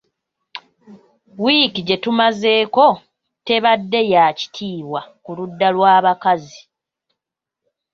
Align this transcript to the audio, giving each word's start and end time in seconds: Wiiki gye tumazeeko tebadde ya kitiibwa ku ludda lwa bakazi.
Wiiki 1.41 1.81
gye 1.87 1.97
tumazeeko 2.03 2.85
tebadde 3.45 3.99
ya 4.13 4.23
kitiibwa 4.39 5.01
ku 5.23 5.31
ludda 5.37 5.67
lwa 5.75 5.95
bakazi. 6.05 6.61